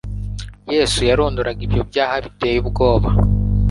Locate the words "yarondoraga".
1.09-1.61